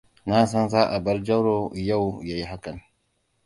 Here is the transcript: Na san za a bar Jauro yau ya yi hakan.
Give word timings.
Na 0.27 0.37
san 0.51 0.69
za 0.69 0.85
a 0.89 0.99
bar 0.99 1.23
Jauro 1.23 1.71
yau 1.73 2.23
ya 2.23 2.35
yi 2.35 2.43
hakan. 2.43 2.81